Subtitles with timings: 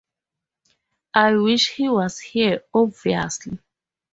[1.13, 3.59] I wish he was here, obviously.